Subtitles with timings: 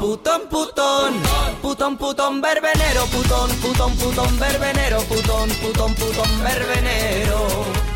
[0.00, 1.12] Putón, putón,
[1.60, 7.36] putón, putón, verbenero, putón, putón, putón, verbenero, putón, putón, putón, verbenero,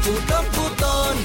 [0.04, 1.17] putón, putón,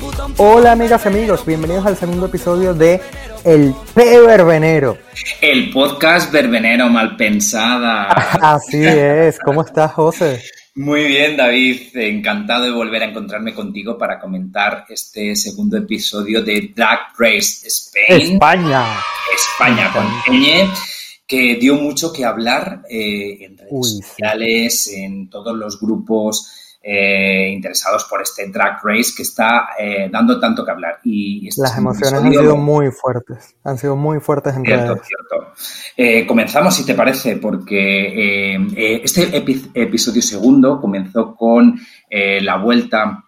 [0.00, 0.34] putón.
[0.36, 3.00] Hola amigas y amigos, bienvenidos al segundo episodio de
[3.42, 4.98] El P Verbenero.
[5.40, 8.04] El podcast verbenero mal pensada.
[8.40, 10.40] Así es, ¿cómo estás José?
[10.74, 11.96] Muy bien, David.
[11.96, 18.34] Encantado de volver a encontrarme contigo para comentar este segundo episodio de Drag Race Spain.
[18.34, 18.84] España.
[19.34, 20.68] España con Peñe,
[21.26, 27.50] que dio mucho que hablar eh, en redes Uy, sociales, en todos los grupos eh,
[27.52, 30.98] interesados por este Drag Race que está eh, dando tanto que hablar.
[31.04, 35.06] Y este Las emociones han sido muy fuertes, han sido muy fuertes en Cierto, redes.
[35.06, 35.52] cierto.
[35.96, 38.54] Eh, comenzamos, si te parece, porque
[39.02, 41.78] este epi- episodio segundo comenzó con
[42.10, 43.24] la vuelta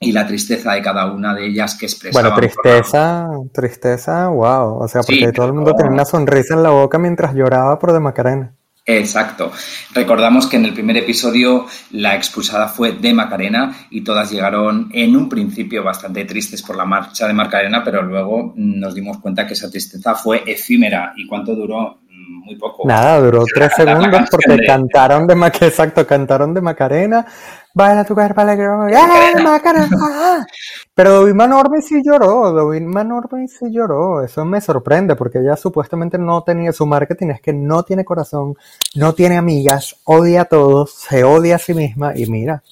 [0.00, 2.30] y la tristeza de cada una de ellas que expresaban.
[2.32, 4.82] Bueno, tristeza, tristeza, wow.
[4.82, 7.34] O sea, Sí, porque todo el mundo pero- tenía una sonrisa en la boca mientras
[7.34, 8.54] lloraba por de Macarena.
[8.86, 9.50] Exacto.
[9.94, 15.16] Recordamos que en el primer episodio la expulsada fue de Macarena y todas llegaron en
[15.16, 19.54] un principio bastante tristes por la marcha de Macarena, pero luego nos dimos cuenta que
[19.54, 21.14] esa tristeza fue efímera.
[21.16, 22.00] ¿Y cuánto duró?
[22.44, 22.86] Muy poco.
[22.86, 27.26] Nada, duró tres segundos porque de- cantaron de Macarena, exacto, cantaron de Macarena.
[27.72, 29.88] Baila tu cuerpo alegre, ¡eh, Macarena!
[30.00, 30.46] ah".
[30.94, 34.22] Pero Dovima Norby sí lloró, Dovima Norby sí lloró.
[34.22, 38.54] Eso me sorprende porque ella supuestamente no tenía su marketing, es que no tiene corazón,
[38.94, 42.62] no tiene amigas, odia a todos, se odia a sí misma y mira,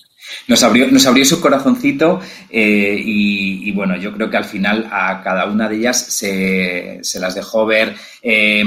[0.47, 4.89] Nos abrió, nos abrió su corazoncito eh, y, y, bueno, yo creo que al final
[4.93, 8.63] a cada una de ellas se, se las dejó ver eh,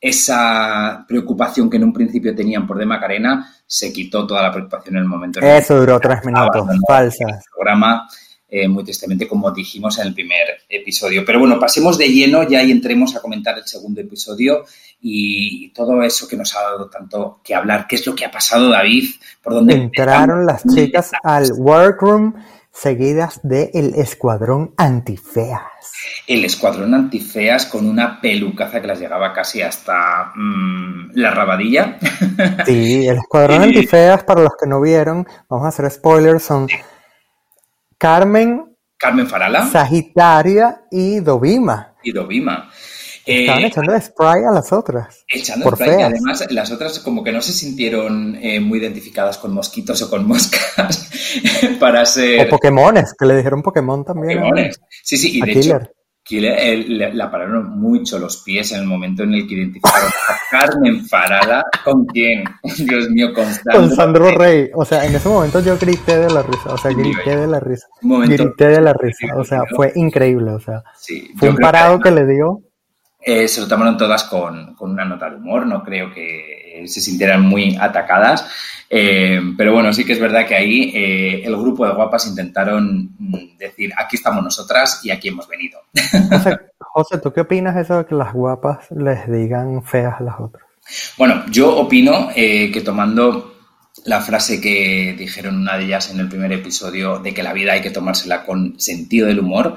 [0.00, 4.96] esa preocupación que en un principio tenían por de Macarena, se quitó toda la preocupación
[4.96, 7.12] en el momento eso duró tres minutos, abandonó el
[7.52, 8.08] programa,
[8.48, 11.24] eh, muy tristemente, como dijimos en el primer episodio.
[11.26, 14.64] Pero bueno, pasemos de lleno ya y entremos a comentar el segundo episodio
[15.00, 17.86] y todo eso que nos ha dado tanto que hablar.
[17.88, 19.10] ¿Qué es lo que ha pasado, David?
[19.42, 22.34] ¿Por dónde Entraron las chicas al workroom
[22.76, 25.62] seguidas del escuadrón antifeas.
[26.26, 31.98] el escuadrón antifeas con una pelucaza que las llegaba casi hasta mm, la rabadilla.
[32.66, 36.68] Sí, el escuadrón antifeas, para los que no vieron, vamos a hacer spoilers, son
[37.98, 41.94] Carmen, Carmen Farala Sagitaria y Dovima.
[42.02, 42.70] y Dovima.
[43.26, 45.24] Estaban Eh, echando spray a las otras.
[45.28, 49.38] echando por spray, y además las otras como que no se sintieron eh, muy identificadas
[49.38, 51.10] con mosquitos o con moscas
[51.80, 54.38] para O ser Pokémones, que le dijeron Pokémon también.
[54.38, 54.80] Pokémones.
[55.02, 55.82] Sí, sí, y A de Killer.
[55.82, 55.90] hecho
[56.28, 60.08] Killer, eh, le- la pararon mucho los pies en el momento en el que identificaron
[60.28, 62.42] a Carmen Farala con quién,
[62.78, 64.68] Dios mío, con Con Sandro Rey.
[64.74, 66.74] O sea, en ese momento yo grité de la risa.
[66.74, 67.86] O sea, grité de la risa.
[68.02, 69.36] Un momento- Grité de la risa.
[69.36, 70.50] O sea, fue increíble.
[70.50, 72.60] O sea, Sí, fue un parado que le dio.
[73.28, 76.86] Eh, se lo tomaron todas con, con una nota de humor, no creo que eh,
[76.86, 78.46] se sintieran muy atacadas,
[78.88, 83.10] Eh, pero bueno, sí que es verdad que ahí eh, el grupo de guapas intentaron
[83.18, 85.80] mm, decir, aquí estamos nosotras y aquí hemos venido.
[86.30, 90.22] José, José, ¿tú qué opinas de eso de que las guapas les digan feas a
[90.22, 90.64] las otras?
[91.18, 93.56] Bueno, yo opino que tomando
[94.04, 97.72] la frase que dijeron una de ellas en el primer episodio de que la vida
[97.72, 99.76] hay que tomársela con sentido del humor,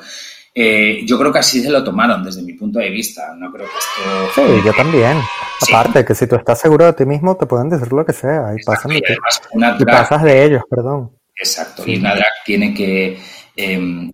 [0.62, 3.34] eh, yo creo que así se lo tomaron desde mi punto de vista.
[3.38, 4.42] No creo que esto...
[4.48, 5.18] Sí, yo también.
[5.62, 5.74] Sí.
[5.74, 8.54] Aparte, que si tú estás seguro de ti mismo, te pueden decir lo que sea
[8.60, 11.12] y pasan Y además, una Y pasas de ellos, perdón.
[11.36, 11.94] Exacto, Sí.
[11.94, 13.18] y una drag tiene que
[13.56, 14.12] eh,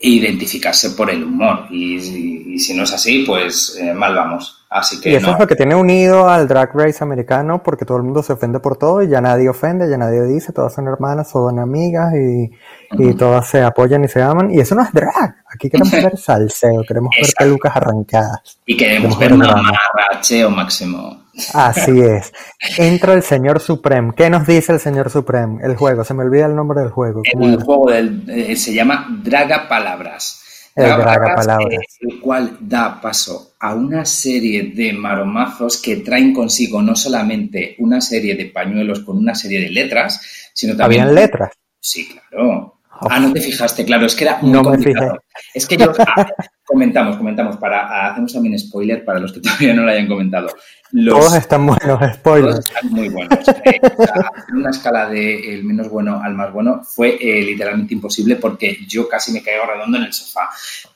[0.00, 4.58] identificarse por el humor y- y si no es así, pues eh, mal vamos.
[4.74, 5.32] Así que Y eso no.
[5.34, 8.58] es lo que tiene unido al drag race americano, porque todo el mundo se ofende
[8.58, 12.50] por todo y ya nadie ofende, ya nadie dice, todas son hermanas, son amigas y,
[12.92, 14.50] y todas se apoyan y se aman.
[14.50, 15.34] Y eso no es drag.
[15.54, 18.58] Aquí queremos ver salseo, queremos ver pelucas arrancadas.
[18.64, 19.72] Y queremos Mujer ver un drama.
[19.94, 21.22] amarracheo máximo.
[21.52, 22.32] Así es.
[22.78, 24.14] Entra el señor Supreme.
[24.16, 25.58] ¿Qué nos dice el señor Supreme?
[25.62, 27.20] El juego, se me olvida el nombre del juego.
[27.30, 27.62] ¿Cómo El era?
[27.64, 30.38] juego del- eh, se llama Draga Palabras.
[30.74, 36.96] El eh, el cual da paso a una serie de maromazos que traen consigo no
[36.96, 41.02] solamente una serie de pañuelos con una serie de letras, sino también...
[41.02, 41.52] Habían letras.
[41.78, 42.80] Sí, claro.
[43.10, 45.12] Ah, no te fijaste, claro, es que era muy No me complicado.
[45.12, 45.48] fijé.
[45.54, 46.26] Es que yo ah,
[46.64, 50.48] comentamos, comentamos para hacemos también spoiler para los que todavía no lo hayan comentado.
[50.92, 52.58] Los Todos están buenos, todos spoilers.
[52.58, 53.38] están muy buenos.
[53.64, 57.42] Eh, o sea, hacer una escala de el menos bueno al más bueno fue eh,
[57.42, 60.50] literalmente imposible porque yo casi me caigo redondo en el sofá.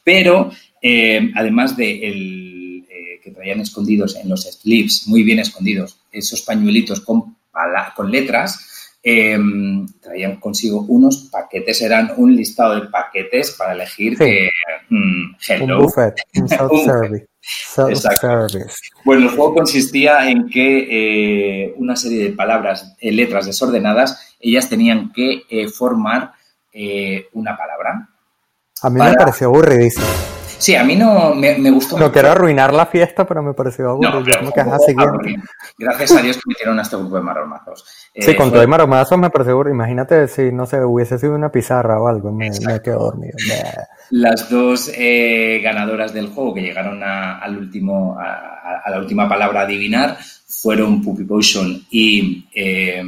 [0.05, 0.51] Pero
[0.83, 6.43] eh, además de el, eh, que traían escondidos en los sleeves, muy bien escondidos, esos
[6.43, 7.37] pañuelitos con,
[7.97, 8.76] con letras,
[9.09, 9.39] eh,
[10.01, 14.25] traían consigo unos paquetes, eran un listado de paquetes para elegir Sí.
[14.25, 14.51] eh,
[14.91, 17.27] mm, Un hello, buffet, un Un self-service.
[17.41, 18.75] Self-service.
[19.05, 20.89] Bueno, el juego consistía en que
[21.69, 25.43] eh, una serie de palabras, eh, letras desordenadas, ellas tenían que
[25.73, 26.33] formar
[27.33, 28.09] una palabra.
[28.83, 30.05] A mí Para- me pareció aburridísimo.
[30.59, 32.13] Sí, a mí no me, me gustó No mucho.
[32.13, 34.21] quiero arruinar la fiesta, pero me pareció aburrido.
[34.21, 34.61] No, pero que
[35.03, 35.43] aburrido.
[35.79, 37.85] Gracias a Dios que metieron a este grupo de maromazos.
[38.15, 39.75] Sí, Eh, con fue- todo y maromazos me pareció aburrido.
[39.75, 43.37] Imagínate si, no sé, hubiese sido una pizarra o algo, me, me quedo dormido.
[44.11, 49.63] Las dos eh, ganadoras del juego que llegaron a, al último, a, la última palabra
[49.63, 50.17] adivinar
[50.47, 53.03] fueron Puppy Potion y eh.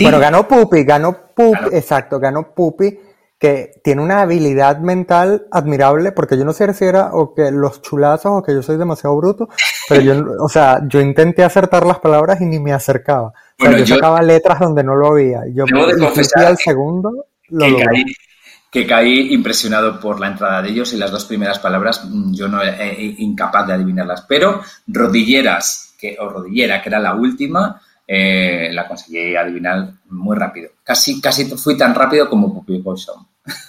[0.00, 1.68] Bueno, ganó Pupi, ganó Pupi, Ganó.
[1.72, 2.98] exacto, ganó Pupi,
[3.38, 7.82] que tiene una habilidad mental admirable, porque yo no sé si era o que los
[7.82, 9.48] chulazos o que yo soy demasiado bruto,
[9.88, 13.28] pero yo, o sea, yo intenté acertar las palabras y ni me acercaba.
[13.28, 15.42] O sea, Bueno, yo, yo- sacaba letras donde no lo había.
[15.52, 18.04] Yo Debo de confesar al segundo lo que caí,
[18.70, 22.48] que caí impresionado por la entrada de ellos y las dos primeras palabras mm, yo
[22.48, 24.22] no eh, eh, incapaz de adivinarlas.
[24.28, 30.70] Pero rodilleras, que, o rodillera, que era la última, eh, la conseguí adivinar muy rápido.
[30.84, 33.16] Casi, casi fui tan rápido como Puppy Potion.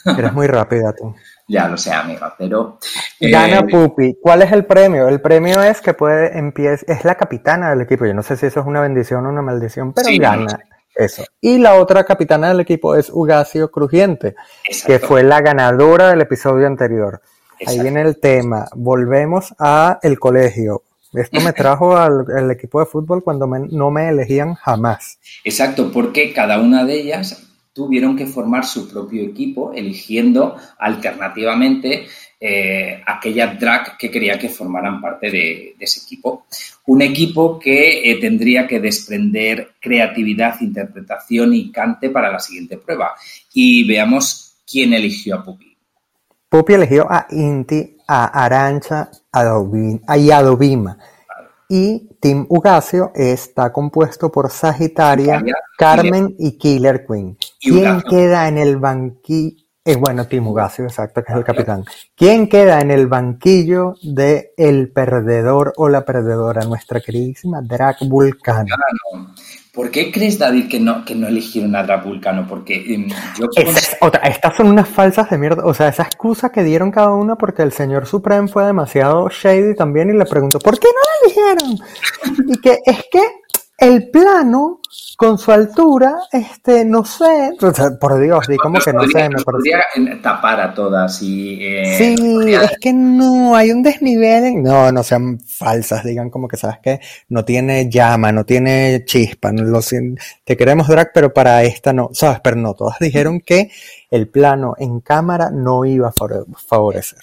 [0.06, 1.14] Eres muy rápida tú.
[1.50, 2.78] Ya lo sé, amiga, pero...
[3.22, 4.18] eh, Gana Pupi.
[4.22, 5.08] ¿Cuál es el premio?
[5.08, 8.06] El premio es que puede empieza, es la capitana del equipo.
[8.06, 10.50] Yo no sé si eso es una bendición o una maldición, pero Sí, gana no
[10.50, 10.58] sé.
[10.96, 11.24] eso.
[11.40, 14.36] Y la otra capitana del equipo es Ugacio Crujiente,
[14.86, 17.22] que fue la ganadora del episodio anterior.
[17.66, 18.68] Ahí viene el tema.
[18.76, 20.84] Volvemos a el colegio.
[21.22, 25.20] Esto me trajo al, equipo de fútbol cuando no me elegían jamás.
[25.44, 27.44] Exacto, porque cada una de ellas
[27.74, 32.08] tuvieron que formar su propio equipo, eligiendo alternativamente
[32.40, 36.46] eh, aquella drag que quería que formaran parte de, de ese equipo.
[36.88, 43.16] Un equipo que eh, tendría que desprender creatividad, interpretación y cante para la siguiente prueba.
[43.54, 45.77] Y veamos quién eligió a Pupi.
[46.50, 49.10] Pupi eligió a Inti, a Arancha,
[50.16, 50.98] y a Dovima.
[51.70, 55.44] Y Team Ugacio está compuesto por Sagitaria,
[55.78, 57.38] Carmen y Killer Queen.
[57.60, 59.67] ¿Quién queda en el banquillo?
[59.96, 61.86] Bueno, Team Ugacio, exacto, que es el capitán.
[62.16, 66.66] ¿Quién queda en el banquillo de el perdedor o la perdedora?
[66.66, 68.76] Nuestra queridísima Drag Vulcano.
[69.74, 72.48] ¿Por qué crees, David, que no, que no eligieron a Drag Vulcano?
[72.48, 73.08] Porque em,
[73.40, 73.46] yo...
[73.56, 75.64] Esa es otra, estas son unas falsas de mierda.
[75.66, 79.76] O sea, esa excusa que dieron cada una porque el señor Supreme fue demasiado shady
[79.76, 81.80] también y le preguntó, ¿por qué no la eligieron?
[82.50, 83.22] Y que es que
[83.78, 84.80] el plano,
[85.18, 87.52] con su altura, este, no sé.
[88.00, 89.78] Por Dios, di como que no podría, sé, me podría,
[90.22, 91.58] tapar a todas y...
[91.62, 94.44] eh, Sí, podría- es que no, hay un desnivel.
[94.46, 97.00] en- No, no sean falsas, digan como que, ¿sabes qué?
[97.30, 99.80] No tiene llama, no tiene chispa, no lo
[100.44, 102.40] te queremos drag, pero para esta no, ¿sabes?
[102.44, 103.70] Pero no, todas dijeron que
[104.10, 107.20] el plano en cámara no iba a favore- favorecer.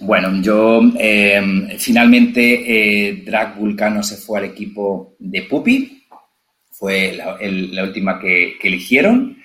[0.00, 6.06] Bueno, yo eh, finalmente eh, Drag Vulcano se fue al equipo de Puppy,
[6.70, 9.38] fue la, última que, eligieron.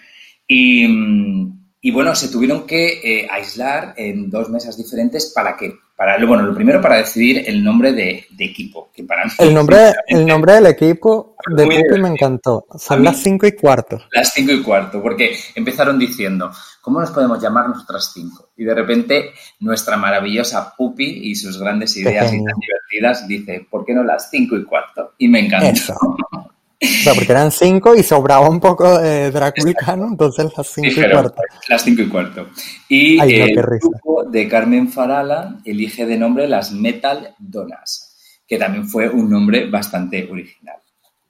[0.48, 5.74] Y, mm, y, bueno, se tuvieron que eh, aislar en dos mesas diferentes para que,
[6.00, 9.54] para, bueno, lo primero para decidir el nombre de, de equipo, que para mí El
[9.54, 12.66] nombre, el nombre del equipo de Pupi me encantó.
[12.78, 14.00] Son mí- las cinco y cuarto.
[14.14, 18.52] las cinco y cuarto, porque empezaron diciendo, ¿cómo nos podemos llamar nosotras cinco?
[18.56, 23.84] Y de repente nuestra maravillosa Pupi y sus grandes ideas y tan divertidas dice, ¿por
[23.84, 25.16] qué no las cinco y cuarto?
[25.18, 25.68] Y me encantó.
[25.68, 25.96] Eso.
[26.82, 30.88] O sea, porque eran cinco y sobraba un poco de Drag Vulcano, entonces las cinco
[31.02, 31.42] y cuarto.
[31.68, 32.48] las cinco y cuarto.
[32.88, 38.16] Y Ay, no, el grupo de Carmen Farala elige de nombre las Metal Donas,
[38.48, 40.78] que también fue un nombre bastante original.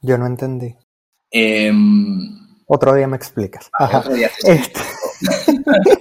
[0.01, 0.75] Yo no entendí.
[1.31, 2.29] Em,
[2.67, 3.71] Otro día me explicas.
[3.73, 3.99] Ajá.
[3.99, 4.79] otro día te Este-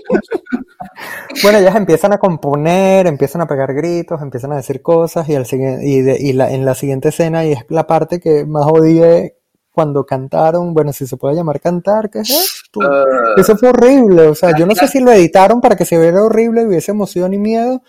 [1.42, 5.46] Bueno, ellas empiezan a componer, empiezan a pegar gritos, empiezan a decir cosas y, al
[5.82, 9.36] y, de- y la, en la siguiente escena, y es la parte que más odié
[9.78, 12.80] cuando cantaron, bueno, si se puede llamar cantar, ¿qué es esto?
[12.82, 13.04] Ah.
[13.36, 16.20] Eso fue horrible, o sea, yo no sé si lo editaron para que se viera
[16.20, 17.80] horrible y hubiese emoción y miedo.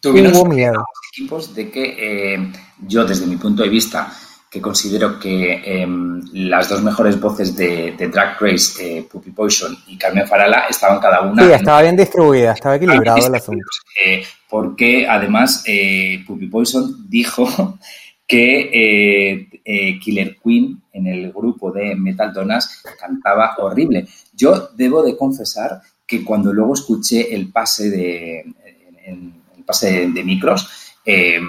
[0.00, 0.84] Tuvieron Hubo miedo.
[1.14, 2.52] equipos de que eh,
[2.86, 4.12] yo, desde mi punto de vista,
[4.50, 5.86] que considero que eh,
[6.34, 11.00] las dos mejores voces de, de Drag Race, eh, Puppy Poison y Carmen Farala, estaban
[11.00, 13.64] cada una Sí, estaba bien distribuida, estaba equilibrado el asunto.
[14.04, 17.46] eh, porque además eh, Puppy Poison dijo
[18.26, 24.06] que eh, eh, Killer Queen en el grupo de Metal Donas cantaba horrible.
[24.34, 28.54] Yo debo de confesar que cuando luego escuché el pase de, en-
[29.04, 30.68] en- el pase de, micros,
[31.04, 31.40] eh,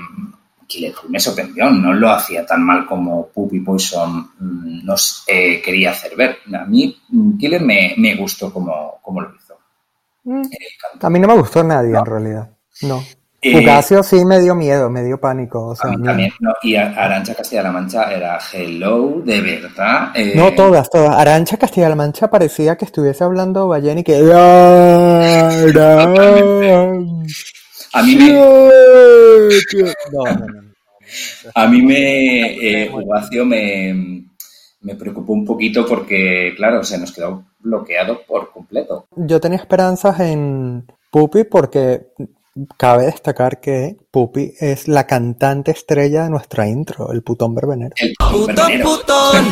[1.10, 6.16] me sorprendió, no lo hacía tan mal como Puppy Poison mm, nos eh, quería hacer
[6.16, 6.38] ver.
[6.54, 9.58] A mí mm, Killer me, me gustó como, como lo hizo.
[10.24, 10.44] Mm,
[10.80, 11.08] canto.
[11.08, 12.00] A mí no me gustó nadie ¿No?
[12.00, 12.52] en realidad.
[12.84, 13.04] No.
[13.44, 15.70] Fugacio sí me dio miedo, me dio pánico.
[15.70, 20.12] O sea, a mí también, no, y Arancha Castilla-La Mancha era hello, de verdad.
[20.14, 21.18] Eh, no, todas, todas.
[21.18, 24.16] Arancha Castilla-La Mancha parecía que estuviese hablando Ballén y que.
[27.94, 28.34] A mí me.
[28.34, 28.70] No,
[30.12, 30.72] no, no.
[31.56, 32.86] A mí me.
[32.86, 32.92] Eh,
[33.44, 34.24] me,
[34.82, 39.08] me preocupó un poquito porque, claro, se nos quedó bloqueado por completo.
[39.16, 42.08] Yo tenía esperanzas en Pupi porque
[42.78, 47.96] Cabe destacar que Pupi es la cantante estrella de nuestra intro, el putón verbenero.
[47.96, 49.46] El putón, putón.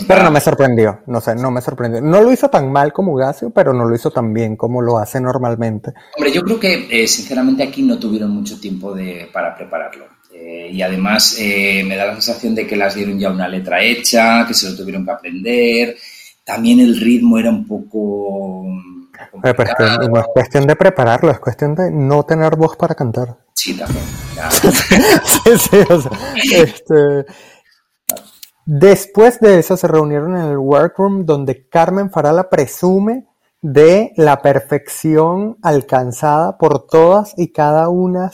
[0.08, 2.00] Pero no me sorprendió, no sé, no me sorprendió.
[2.00, 4.98] No lo hizo tan mal como Gacio, pero no lo hizo tan bien como lo
[4.98, 5.92] hace normalmente.
[6.16, 10.06] Hombre, yo creo que eh, sinceramente aquí no tuvieron mucho tiempo de, para prepararlo.
[10.34, 13.80] Eh, y además eh, me da la sensación de que las dieron ya una letra
[13.80, 15.96] hecha, que se lo tuvieron que aprender.
[16.44, 18.64] También el ritmo era un poco
[19.42, 23.38] es que no es cuestión de prepararlo, es cuestión de no tener voz para cantar.
[23.54, 24.04] Sí, también.
[24.50, 26.12] sí, sí, o sea,
[26.52, 27.26] este,
[28.64, 33.26] después de eso se reunieron en el workroom donde Carmen Farala presume
[33.62, 38.30] de la perfección alcanzada por todas y cada una,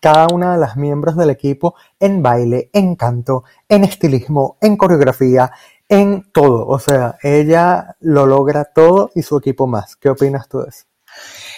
[0.00, 5.50] cada una de las miembros del equipo en baile, en canto, en estilismo, en coreografía,
[5.88, 6.66] en todo.
[6.66, 9.96] O sea, ella lo logra todo y su equipo más.
[9.96, 10.84] ¿Qué opinas tú de eso?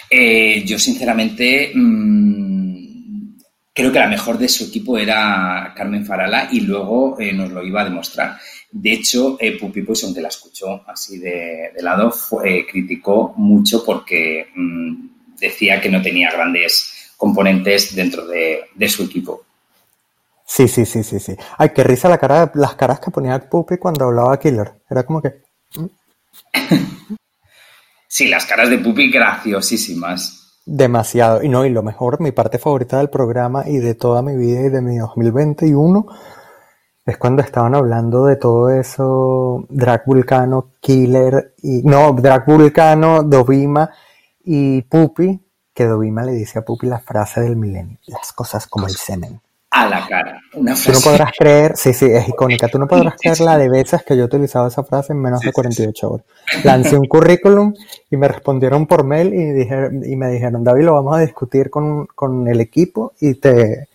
[0.09, 3.35] Eh, yo, sinceramente, mm,
[3.73, 7.63] creo que la mejor de su equipo era Carmen Farala y luego eh, nos lo
[7.63, 8.37] iba a demostrar.
[8.71, 12.13] De hecho, eh, Pupi Poison, que la escuchó así de, lado,
[12.69, 15.07] criticó mucho porque mm,
[15.39, 19.45] decía que no tenía grandes componentes dentro de su equipo.
[20.53, 21.33] Sí, sí, sí, sí, sí.
[21.57, 24.81] Ay, qué risa la cara, las caras que ponía Puppy cuando hablaba Killer.
[24.89, 25.43] Era como que.
[25.77, 25.85] ¿Mm?
[28.13, 30.59] Sí, las caras de Puppy graciosísimas.
[30.65, 31.41] Demasiado.
[31.41, 34.65] Y no, y lo mejor, mi parte favorita del programa y de toda mi vida
[34.65, 36.05] y de mi 2021
[37.05, 43.89] es cuando estaban hablando de todo eso, Drag Vulcano, Killer, y no, Drag Vulcano, Dovima
[44.43, 45.39] y Puppy,
[45.73, 49.39] que Dovima le dice a Puppy la frase del milenio, las cosas como el semen
[49.71, 50.41] a la cara.
[50.53, 50.91] Una frase.
[50.91, 52.67] Tú no podrás creer, sí, sí, es icónica.
[52.67, 55.39] Tú no podrás creer la de veces que yo he utilizado esa frase en menos
[55.39, 56.25] de 48 horas.
[56.63, 57.73] Lancé un currículum
[58.09, 61.69] y me respondieron por mail y, dijeron, y me dijeron, David, lo vamos a discutir
[61.69, 63.87] con, con el equipo y te,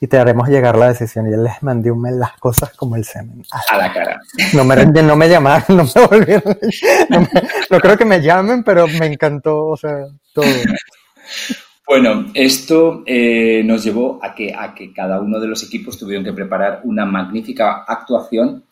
[0.00, 1.26] y te haremos llegar la decisión.
[1.26, 3.44] Y yo les mandé un mail las cosas como el semen.
[3.50, 4.20] A la cara.
[4.52, 6.58] No me, no me llamaron, no me volvieron.
[7.08, 7.26] No,
[7.70, 10.46] no creo que me llamen, pero me encantó, o sea, todo.
[11.86, 16.24] Bueno, esto eh, nos llevó a que, a que cada uno de los equipos tuvieron
[16.24, 18.64] que preparar una magnífica actuación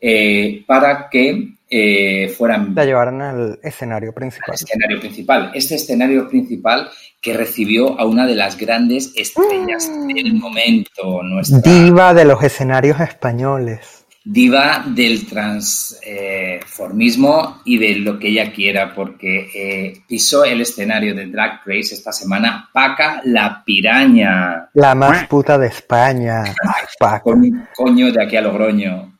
[0.00, 2.74] eh, para que eh, fueran...
[2.74, 4.50] La llevaran al escenario principal.
[4.50, 5.50] Al escenario principal.
[5.54, 6.88] Este escenario principal
[7.20, 10.06] que recibió a una de las grandes estrellas mm.
[10.08, 11.22] del momento.
[11.22, 11.60] Nuestra...
[11.60, 13.95] Diva de los escenarios españoles
[14.26, 21.26] diva del transformismo y de lo que ella quiera, porque eh, pisó el escenario de
[21.26, 24.68] Drag Race esta semana Paca la piraña.
[24.74, 26.42] La más puta de España.
[26.42, 27.20] Ay, Paca.
[27.20, 29.16] Con un coño de aquí a Logroño.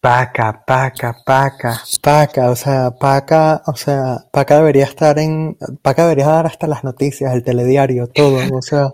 [0.00, 6.28] Paca, Paca, Paca, Paca, o sea, Paca, o sea, Paca debería estar en, Paca debería
[6.28, 8.88] dar hasta las noticias, el telediario, todo, o sea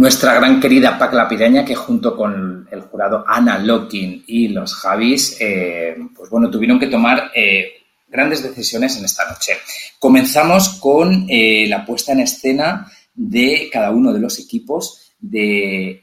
[0.00, 5.36] nuestra gran querida Pac La que junto con el jurado Ana Locking y los Javis,
[5.38, 9.58] eh, pues bueno, tuvieron que tomar eh, grandes decisiones en esta noche.
[9.98, 16.02] Comenzamos con eh, la puesta en escena de cada uno de los equipos de,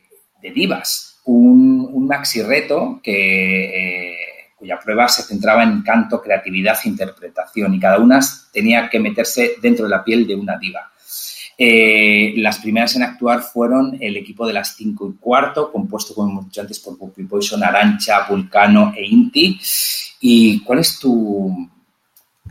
[0.53, 1.19] divas.
[1.25, 4.15] Un, maxi reto que,
[4.55, 8.19] cuya prueba se centraba en canto, creatividad interpretación y cada una
[8.53, 10.91] tenía que meterse dentro de la piel de una diva.
[11.59, 16.29] Eh, las primeras en actuar fueron el equipo de las 5 y cuarto, compuesto, como
[16.29, 19.59] hemos dicho antes, por Puppy Poison, Arancha, Vulcano e Inti.
[20.21, 21.67] ¿Y cuál es tu...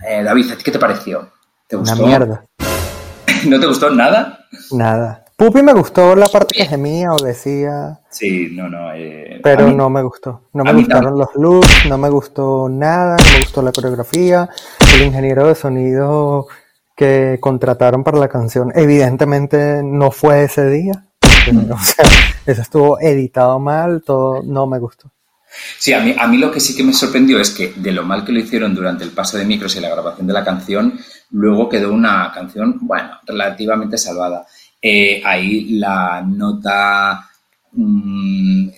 [0.07, 1.31] Eh, David, qué te pareció?
[1.69, 1.97] ¿Te gustó?
[1.97, 2.47] Una mierda.
[3.47, 4.47] ¿No te gustó nada?
[4.73, 5.25] Nada.
[5.37, 8.01] Puppy me gustó la parte que gemía o decía.
[8.11, 8.93] Sí, no, no.
[8.95, 10.49] Eh, pero no me gustó.
[10.55, 14.49] No me gustaron los looks, no me gustó nada, no me gustó la coreografía.
[14.95, 16.47] El ingeniero de sonido
[16.97, 21.07] que contrataron para la canción evidentemente no fue ese día.
[21.71, 22.05] o sea,
[22.47, 25.13] eso estuvo editado mal, todo no me gustó.
[25.79, 28.05] Sí, a mí, a mí lo que sí que me sorprendió es que de lo
[28.05, 30.99] mal que lo hicieron durante el paso de micros y la grabación de la canción,
[31.31, 34.47] luego quedó una canción, bueno, relativamente salvada.
[34.81, 37.29] Eh, ahí la nota,
[37.73, 38.69] mm,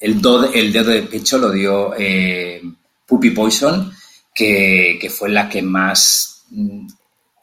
[0.00, 2.60] el, do, el dedo de pecho lo dio eh,
[3.06, 3.92] Puppy Poison,
[4.34, 6.86] que, que, fue la que más Mm,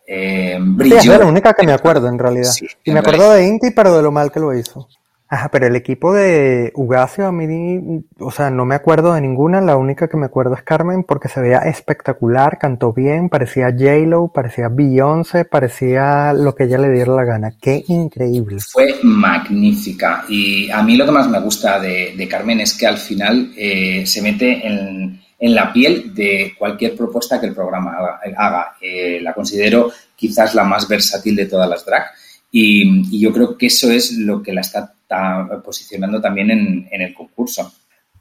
[0.07, 2.51] eh, Sí, es la única que me acuerdo en realidad.
[2.51, 4.87] Sí, y en me acuerdo de Inti, pero de lo mal que lo hizo.
[5.33, 9.61] Ajá, pero el equipo de Ugacio a mí, o sea, no me acuerdo de ninguna,
[9.61, 14.27] la única que me acuerdo es Carmen porque se veía espectacular, cantó bien, parecía J-Lo,
[14.27, 17.53] parecía Beyoncé, parecía lo que ella le diera la gana.
[17.61, 18.57] Qué increíble.
[18.59, 20.25] Fue magnífica.
[20.27, 23.53] Y a mí lo que más me gusta de, de Carmen es que al final
[23.55, 27.97] eh, se mete en, en la piel de cualquier propuesta que el programa
[28.37, 28.75] haga.
[28.79, 32.05] Eh, la considero quizás la más versátil de todas las drag.
[32.51, 36.87] Y, y yo creo que eso es lo que la está ta- posicionando también en,
[36.91, 37.73] en el concurso.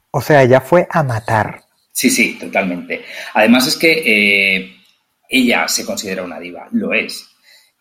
[0.09, 1.61] O sea, ella fue a matar.
[1.91, 3.03] Sí, sí, totalmente.
[3.35, 4.75] Además es que eh,
[5.29, 7.27] ella se considera una diva, lo es.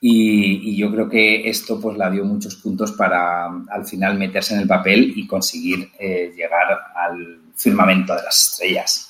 [0.02, 4.54] Y, y yo creo que esto pues la dio muchos puntos para al final meterse
[4.54, 9.06] en el papel y conseguir eh, llegar al firmamento de las estrellas.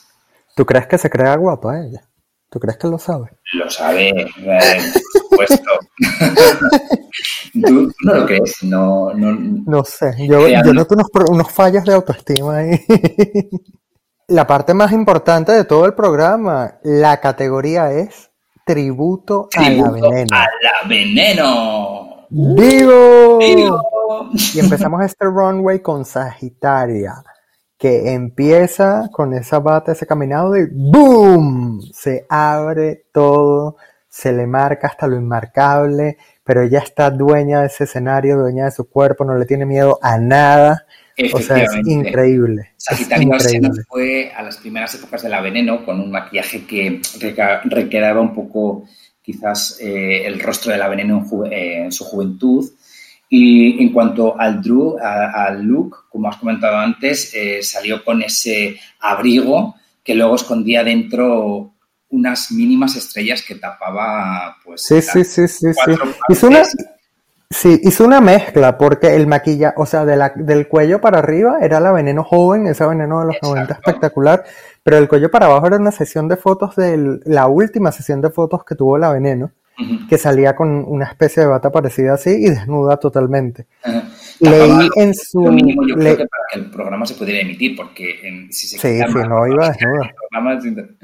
[0.61, 2.03] ¿Tú crees que se crea guapa ella?
[2.51, 3.31] ¿Tú crees que lo sabe?
[3.55, 4.79] Lo sabe, eh,
[5.31, 5.71] por supuesto.
[7.65, 8.63] ¿Tú no lo crees?
[8.65, 12.79] No, no, No sé, yo, noto unos, unos fallos de autoestima ahí.
[14.29, 18.31] La parte más importante de todo el programa, la categoría es
[18.67, 20.37] tributo, a la veneno.
[20.37, 22.27] a la veneno.
[22.29, 23.39] ¡Digo!
[23.39, 23.81] Digo.
[24.55, 27.15] Y empezamos este runway con Sagitaria,
[27.81, 31.81] que empieza con esa bata, ese caminado de ¡boom!
[31.95, 37.85] Se abre todo, se le marca hasta lo inmarcable, pero ella está dueña de ese
[37.85, 40.85] escenario, dueña de su cuerpo, no le tiene miedo a nada.
[41.33, 42.69] O sea, es increíble.
[42.77, 43.69] Sagitario increíble.
[43.89, 47.01] fue a las primeras épocas de la veneno con un maquillaje que
[47.65, 48.85] recreaba un poco
[49.23, 52.69] quizás eh, el rostro de la veneno en, ju- eh, en su juventud.
[53.33, 58.21] Y en cuanto al, Drew, a- al look, como has comentado antes, eh, salió con
[58.23, 61.71] ese abrigo que luego escondía dentro
[62.09, 65.69] unas mínimas estrellas que tapaba pues Sí, sí, sí, sí,
[66.29, 66.63] Hizo una,
[67.51, 71.59] sí, hizo una mezcla, porque el maquillaje, o sea, de la- del cuello para arriba
[71.61, 73.55] era la veneno joven, esa veneno de los Exacto.
[73.55, 74.45] 90 espectacular,
[74.83, 78.31] pero el cuello para abajo era una sesión de fotos de la última sesión de
[78.31, 79.53] fotos que tuvo la veneno,
[80.09, 83.67] Que salía con una especie de bata parecida así y desnuda totalmente.
[84.41, 85.43] Leí en su...
[85.43, 88.53] Lo mínimo yo le- creo que para que el programa se pudiera emitir, porque en-
[88.53, 90.61] si se Sí, no, iba desnuda.
[90.61, 90.99] sin-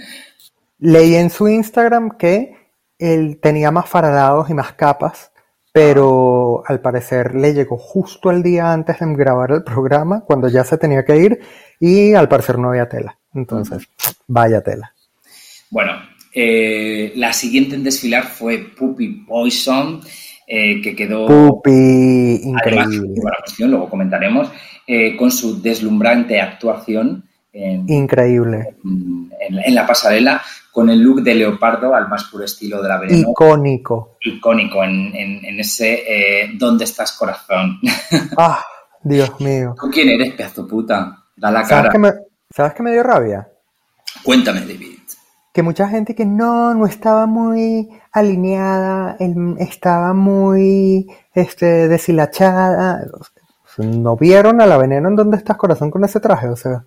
[0.79, 2.55] Leí en su Instagram que
[2.99, 5.31] él tenía más faralados y más capas,
[5.73, 10.65] pero al parecer le llegó justo el día antes de grabar el programa, cuando ya
[10.65, 11.41] se tenía que ir,
[11.81, 13.19] y al parecer no había tela.
[13.35, 13.87] Entonces,
[14.27, 14.95] vaya tela.
[15.71, 15.93] Bueno,
[16.39, 20.01] eh, la siguiente en desfilar fue Puppy Poison,
[20.47, 21.27] eh, que quedó
[22.63, 23.21] además increíble.
[23.71, 24.51] luego comentaremos,
[24.87, 28.77] eh, con su deslumbrante actuación en, Increíble.
[28.85, 29.31] en-
[29.65, 33.31] en la pasarela, con el look de leopardo al más puro estilo de la veneno,
[33.31, 34.19] Icónico.
[34.21, 37.79] icónico en, ese ¿Dónde estás corazón?
[38.37, 38.63] Ah,
[39.03, 39.75] Dios mío.
[39.81, 41.17] ¿Tú quién eres, pedazo puta?
[41.35, 41.89] Da la ¿Sabes cara.
[41.93, 42.13] qué me,
[42.55, 43.49] ¿sabes qué me dio rabia?
[44.23, 44.96] Cuéntame, David.
[45.57, 49.17] Que mucha gente que no, no estaba muy alineada,
[49.59, 53.01] estaba muy este, deshilachada.
[53.79, 56.49] ¿No vieron a la veneno en dónde estás corazón con ese traje?
[56.49, 56.85] O sea,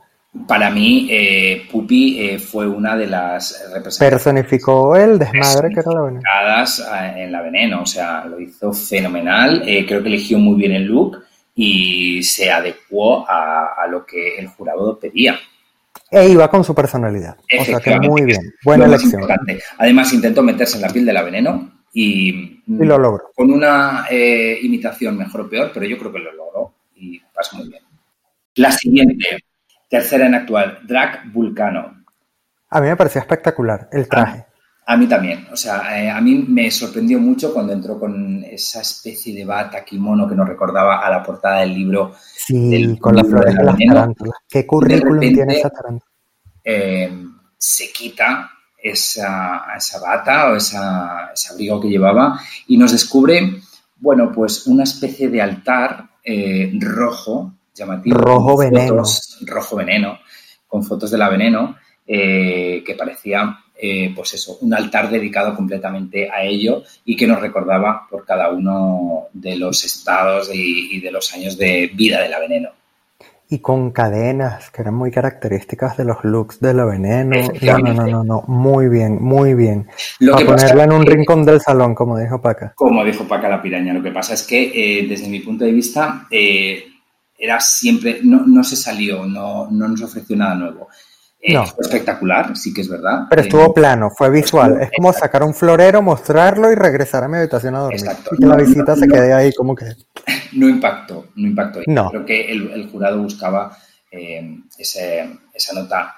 [0.47, 5.91] Para mí, eh, Pupi eh, fue una de las representantes personificó el desmadre que era
[5.91, 6.21] la veneno.
[6.79, 7.81] eh, en la veneno.
[7.81, 9.63] O sea, lo hizo fenomenal.
[9.67, 11.23] Eh, creo que eligió muy bien el look
[11.55, 15.39] y se adecuó a, a lo que el jurado pedía.
[16.11, 17.37] E iba con su personalidad.
[17.59, 18.41] O sea que muy bien.
[18.63, 19.21] Buena lo elección.
[19.21, 19.61] importante.
[19.77, 22.29] Además, intentó meterse en la piel de la veneno y,
[22.67, 23.31] Y lo logró.
[23.35, 27.57] con una eh, imitación mejor o peor, pero yo creo que lo logró y pasó
[27.57, 27.83] muy bien.
[28.55, 29.43] La siguiente,
[29.89, 32.03] tercera en actual, Drag Vulcano.
[32.71, 34.45] A mí me parecía espectacular el traje.
[34.91, 35.47] A mí también.
[35.51, 39.85] O sea, eh, a mí me sorprendió mucho cuando entró con esa especie de bata,
[39.85, 42.13] kimono que nos recordaba a la portada del libro.
[42.35, 43.93] Sí, del con libro flores de las veneno.
[43.93, 44.33] tarántulas.
[44.49, 46.11] ¿Qué currículum repente- tiene esa tarántula?
[46.63, 47.23] Eh,
[47.55, 48.49] se quita
[48.81, 53.61] esa, esa bata o esa, ese abrigo que llevaba y nos descubre,
[53.97, 58.17] bueno, pues una especie de altar eh, rojo, llamativo.
[58.17, 58.95] Rojo veneno.
[59.03, 60.17] fotos- rojo veneno,
[60.67, 61.75] con fotos de la veneno,
[62.07, 68.07] que parecía, eh, pues eso, un altar dedicado completamente a ello y que nos recordaba
[68.09, 72.39] por cada uno de los estados y, y de los años de vida de la
[72.39, 72.69] veneno.
[73.51, 77.35] Y con cadenas que eran muy características de los looks de la veneno.
[77.61, 78.43] No, no, no, no, no.
[78.47, 79.87] Muy bien, muy bien.
[80.19, 82.73] Lo ponerla en un que- rincón del salón, como dijo Paca.
[82.75, 85.71] Como dijo Paca la piraña, lo que pasa es que eh, desde mi punto de
[85.71, 86.83] vista eh,
[87.39, 90.87] era siempre, no, no se salió, no, no nos ofreció nada nuevo.
[91.41, 91.65] Eh, No.
[91.65, 93.27] fue espectacular, sí que es verdad.
[93.29, 94.71] Pero Eh, estuvo plano, fue visual.
[94.71, 97.99] estuvo- Es como sacar un florero, mostrarlo y regresar a mi habitación a dormir.
[98.01, 98.31] Exacto.
[98.35, 99.13] Y que la visita no, se no.
[99.15, 99.85] quede ahí como que...
[100.53, 101.79] no impactó, no impactó.
[101.87, 102.09] No.
[102.09, 103.75] Creo que el, el jurado buscaba
[104.11, 106.15] eh, ese- esa nota.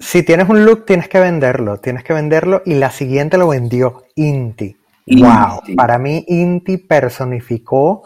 [0.00, 4.06] Si tienes un look, tienes que venderlo, tienes que venderlo y la siguiente lo vendió
[4.16, 4.76] Inti.
[5.06, 5.22] Inti.
[5.22, 8.02] Wow, para mí Inti personificó,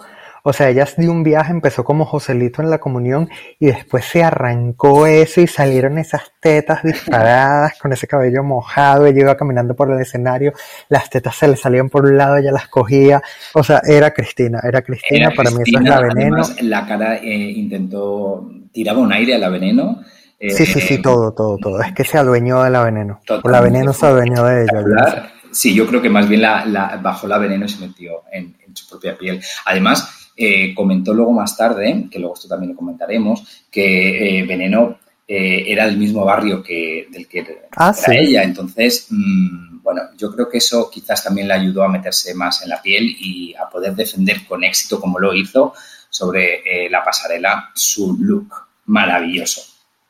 [0.48, 3.28] o sea, ella de un viaje empezó como Joselito en la comunión
[3.58, 9.20] y después se arrancó eso y salieron esas tetas disparadas con ese cabello mojado, ella
[9.22, 10.52] iba caminando por el escenario,
[10.88, 13.20] las tetas se le salían por un lado, ella las cogía,
[13.54, 16.36] o sea, era Cristina, era Cristina, Era para mí eso es la veneno.
[16.36, 20.00] además, la cara eh, intentó, tiraba un aire a la veneno.
[20.38, 21.80] eh, Sí, sí, sí, todo, todo, todo.
[21.80, 23.20] Es que se adueñó de la veneno.
[23.42, 24.64] O la veneno se adueñó de ella.
[24.78, 25.32] espectacular.
[25.50, 28.54] Sí, yo creo que más bien la, la- bajó la veneno y se metió en,
[28.66, 29.42] en su propia piel.
[29.64, 34.98] Además, eh, comentó luego más tarde, que luego esto también lo comentaremos, que eh, Veneno
[35.26, 38.12] eh, era del mismo barrio que del que Ah, era sí.
[38.18, 38.42] ella.
[38.42, 42.68] Entonces, mm, bueno, yo creo que eso quizás también le ayudó a meterse más en
[42.68, 45.72] la piel y a poder defender con éxito, como lo hizo,
[46.10, 48.52] sobre la pasarela su look
[48.86, 49.62] maravilloso.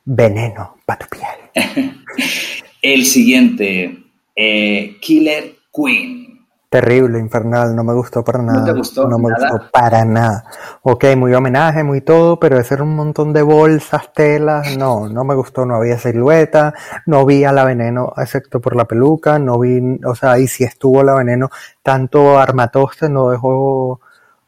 [0.05, 2.03] Veneno para tu piel.
[2.83, 3.97] El siguiente,
[4.35, 6.26] Killer Queen.
[6.69, 8.65] Terrible, infernal, no me gustó para nada.
[8.65, 9.51] te gustó No me nada?
[9.51, 10.45] gustó para nada.
[10.83, 14.77] Ok, muy homenaje, muy todo, pero ese era un montón de bolsas, telas.
[14.77, 16.75] No, no me gustó, no había silueta,
[17.07, 20.65] no vi a la veneno, excepto por la peluca, no vi, o sea, y si
[20.65, 21.51] estuvo la veneno,
[21.83, 24.01] tanto armatoste no dejó.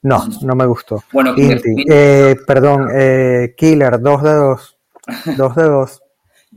[0.02, 1.02] No, no me gustó.
[1.12, 4.78] Bueno, Inti, eh, perdón, eh, Killer, dos de dos.
[5.36, 6.02] Dos de dos.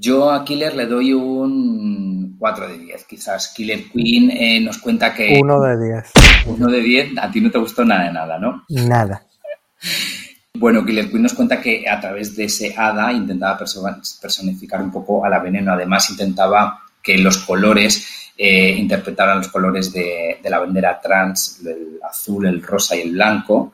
[0.04, 3.54] Yo a Killer le doy un 4 de 10, quizás.
[3.56, 6.12] Killer Queen eh, nos cuenta que Uno de diez.
[6.48, 8.64] uno de 10, a ti no te gustó nada de nada, ¿no?
[8.70, 9.22] Nada.
[10.56, 13.84] Bueno, Killer Queen nos cuenta que a través de ese hada intentaba perso-
[14.20, 15.72] personificar un poco a la veneno.
[15.72, 22.00] Además, intentaba que los colores eh, interpretaran los colores de, de la bandera trans, el
[22.10, 23.74] azul, el rosa y el blanco.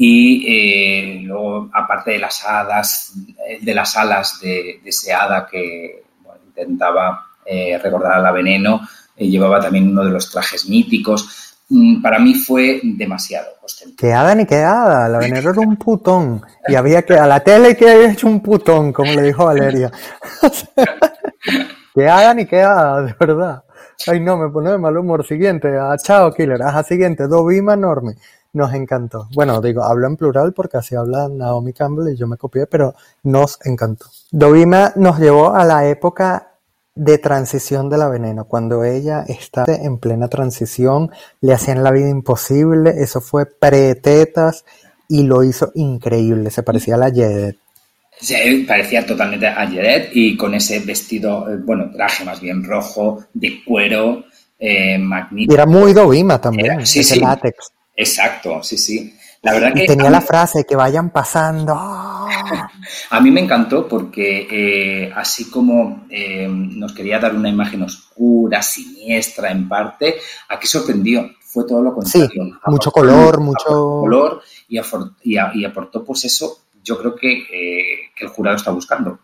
[0.00, 3.12] Y eh, luego, aparte de las hadas,
[3.48, 8.30] eh, de las alas de, de ese hada que bueno, intentaba eh, recordar a la
[8.30, 8.80] veneno,
[9.16, 11.56] eh, llevaba también uno de los trajes míticos.
[11.70, 13.96] Mm, Para mí fue demasiado ostentoso.
[13.96, 16.42] Que hada ni que hada, la veneno era un putón.
[16.68, 19.90] Y había que, a la tele que había hecho un putón, como le dijo Valeria.
[21.94, 23.64] que hada ni que hada, de verdad.
[24.06, 25.26] Ay, no, me pone de mal humor.
[25.26, 26.62] Siguiente, ah, chao, killer.
[26.62, 28.14] Ajá, siguiente, Dovima enorme.
[28.58, 29.28] Nos encantó.
[29.34, 32.92] Bueno, digo, hablo en plural porque así habla Naomi Campbell y yo me copié, pero
[33.22, 34.06] nos encantó.
[34.32, 36.54] Dovima nos llevó a la época
[36.96, 42.08] de transición de la veneno, cuando ella está en plena transición, le hacían la vida
[42.08, 44.64] imposible, eso fue pre-tetas
[45.08, 47.56] y lo hizo increíble, se parecía a la Jedet.
[48.20, 53.22] Se parecía totalmente a Jared y con ese vestido, eh, bueno, traje más bien rojo,
[53.32, 54.24] de cuero,
[54.58, 55.54] eh, Y magnífico.
[55.54, 57.20] era muy Dovima también, Era- sí, ese sí.
[57.20, 57.70] látex.
[57.98, 59.14] Exacto, sí, sí.
[59.42, 61.74] La verdad Y que tenía la frase que vayan pasando.
[63.10, 68.62] a mí me encantó porque eh, así como eh, nos quería dar una imagen oscura,
[68.62, 70.16] siniestra en parte,
[70.48, 71.28] aquí sorprendió.
[71.40, 72.28] Fue todo lo contrario.
[72.30, 77.16] Sí, Aportó- mucho color, aportó mucho- color y, afor- y aportó pues eso, yo creo
[77.16, 79.18] que, eh, que el jurado está buscando.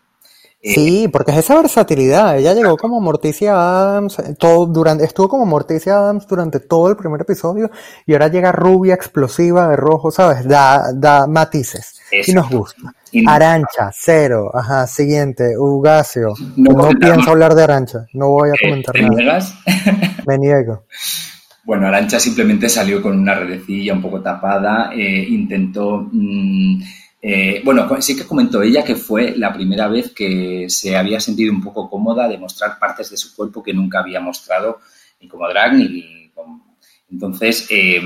[0.61, 2.37] Eh, Sí, porque es esa versatilidad.
[2.37, 6.95] Ella llegó como Morticia Adams, eh, todo durante, estuvo como Morticia Adams durante todo el
[6.97, 7.69] primer episodio
[8.05, 10.47] y ahora llega rubia, explosiva, de rojo, ¿sabes?
[10.47, 11.99] Da, da matices.
[12.11, 12.31] Eso.
[12.31, 12.93] Y nos gusta.
[13.11, 14.51] Y Arancha, cero.
[14.53, 15.57] Ajá, siguiente.
[15.57, 16.33] Ugacio.
[16.57, 18.07] No pienso hablar de Arancha.
[18.13, 19.15] No voy a eh, comentar ¿te nada.
[19.15, 19.53] niegas?
[20.27, 20.83] Me niego.
[21.63, 26.07] Bueno, Arancha simplemente salió con una redecilla un poco tapada, eh, intentó...
[26.11, 26.81] mm,
[27.27, 31.51] eh, bueno, sí que comentó ella que fue la primera vez que se había sentido
[31.51, 34.79] un poco cómoda de mostrar partes de su cuerpo que nunca había mostrado
[35.19, 36.75] ni como drag ni como...
[37.09, 37.99] Entonces, eh,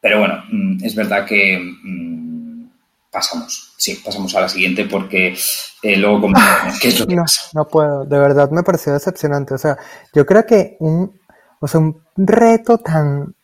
[0.00, 2.68] pero bueno, mm, es verdad que mm,
[3.10, 5.36] pasamos, sí, pasamos a la siguiente porque
[5.82, 8.04] eh, luego comentamos qué es lo que No, puedo.
[8.04, 9.54] De verdad me pareció decepcionante.
[9.54, 9.76] O sea,
[10.14, 11.18] yo creo que un,
[11.58, 13.34] o sea, un reto tan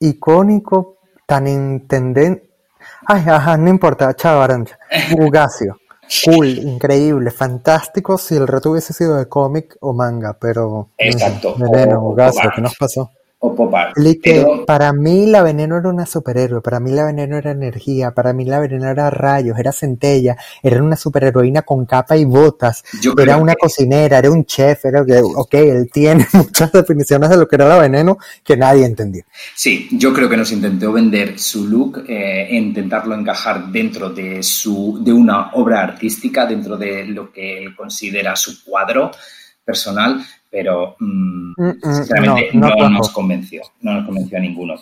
[0.00, 2.51] icónico, tan intendente.
[3.06, 4.78] Ay, ajá, no importa, chao, Arancha.
[6.24, 10.88] Cool, increíble, fantástico si el reto hubiese sido de cómic o manga, pero.
[10.98, 11.54] Exacto.
[11.56, 12.54] Veneno, O- o Ugacio, Barnes.
[12.56, 13.10] ¿qué nos pasó?
[13.44, 13.96] O pop art.
[14.22, 14.64] Pero...
[14.64, 18.44] Para mí la veneno era una superhéroe, para mí la veneno era energía, para mí
[18.44, 22.84] la veneno era rayos, era centella, era una superheroína con capa y botas,
[23.18, 27.48] era una cocinera, era un chef, era que, ok, él tiene muchas definiciones de lo
[27.48, 29.24] que era la veneno que nadie entendía.
[29.56, 35.00] Sí, yo creo que nos intentó vender su look, eh, intentarlo encajar dentro de, su,
[35.02, 39.10] de una obra artística, dentro de lo que él considera su cuadro
[39.64, 44.74] personal, pero mm, mm, mm, sinceramente no, nos convenció, no nos convenció a ninguno.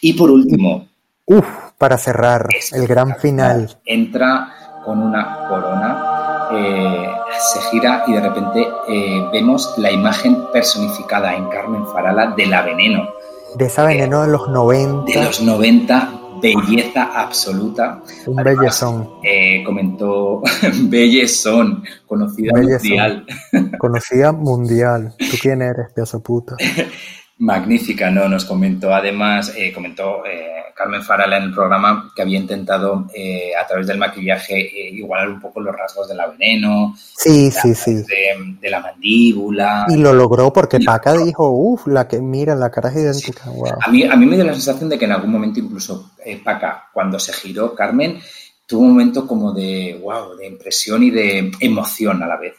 [0.00, 0.88] Y por último...
[1.24, 1.46] Uf,
[1.78, 3.78] para cerrar, el gran final.
[3.84, 11.34] Entra con una corona, eh, se gira y de repente eh, vemos la imagen personificada
[11.34, 13.08] en Carmen Farala de la veneno.
[13.54, 15.12] De esa veneno de los 90.
[15.12, 18.02] De los 90, belleza absoluta.
[18.26, 19.08] Un bellezón.
[19.22, 20.42] Eh, comentó
[20.84, 23.26] bellezón, conocida mundial.
[23.78, 25.14] Conocida mundial.
[25.18, 26.56] ¿Tú quién eres, pedazo puta?
[27.42, 28.28] Magnífica, ¿no?
[28.28, 33.50] Nos comentó, además, eh, comentó eh, Carmen Farala en el programa que había intentado eh,
[33.60, 34.60] a través del maquillaje
[34.92, 36.94] igualar un poco los rasgos de la veneno.
[36.96, 37.94] Sí, sí, sí.
[38.60, 39.86] De, la mandíbula.
[39.88, 43.50] Y lo logró porque Paca dijo, uff, la que, mira, la cara es idéntica.
[43.80, 46.12] A, mí, a mí me dio la sensación de que en algún momento incluso
[46.44, 48.20] Paca, cuando se giró Carmen,
[48.64, 52.54] tuvo un momento como de, wow, de impresión y de emoción a la vez.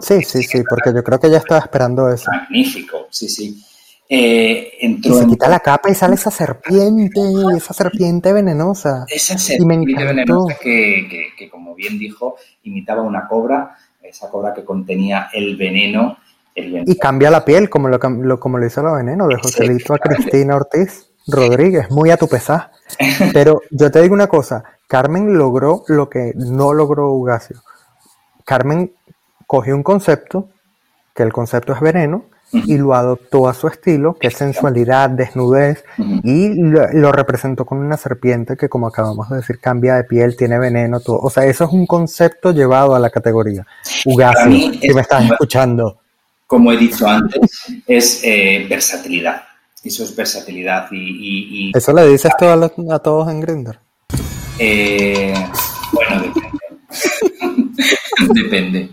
[0.00, 2.30] sí, sí, sí, porque yo creo que ella estaba esperando eso.
[2.32, 3.62] Magnífico, sí, sí.
[4.08, 7.20] Eh, entró y se quita la capa y sale esa serpiente,
[7.56, 9.06] esa serpiente venenosa.
[9.08, 15.28] Esa serpiente venenosa que, que, como bien dijo, imitaba una cobra, esa cobra que contenía
[15.32, 16.18] el veneno.
[16.56, 17.98] Y cambia la piel, como lo,
[18.38, 22.70] como lo hizo la veneno, de Joselito a Cristina Ortiz Rodríguez, muy a tu pesar.
[23.32, 27.60] Pero yo te digo una cosa, Carmen logró lo que no logró Ugacio.
[28.44, 28.92] Carmen
[29.48, 30.48] cogió un concepto,
[31.12, 35.84] que el concepto es veneno, y lo adoptó a su estilo, que es sensualidad, desnudez,
[36.22, 40.58] y lo, representó con una serpiente que, como acabamos de decir, cambia de piel, tiene
[40.58, 41.18] veneno, todo.
[41.18, 43.66] O sea, eso es un concepto llevado a la categoría.
[44.04, 45.98] Ugacio, que me estás escuchando.
[46.46, 47.40] Como he dicho antes,
[47.86, 49.42] es eh, versatilidad.
[49.82, 51.70] Eso es versatilidad y...
[51.74, 53.78] ¿Eso le dices a, a todos en Grindr?
[54.58, 55.34] Eh,
[55.92, 56.58] bueno, depende.
[58.32, 58.90] Depende.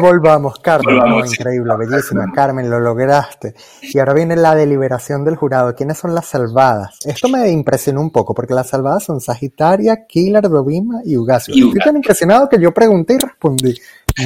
[0.00, 0.96] volvamos, Carmen.
[1.26, 2.30] increíble, bellísima.
[2.34, 3.54] Carmen, lo lograste.
[3.82, 5.74] Y ahora viene la deliberación del jurado.
[5.74, 6.98] ¿Quiénes son las salvadas?
[7.04, 11.54] Esto me impresionó un poco, porque las salvadas son Sagitaria, Killer, Dovima y Ugacio.
[11.54, 13.74] Estoy tan impresionado que yo pregunté y respondí.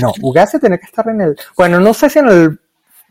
[0.01, 1.37] No, Ugacio tiene que estar en el.
[1.57, 2.59] Bueno, no sé si en el